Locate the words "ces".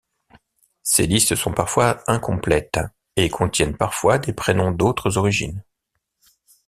0.81-1.05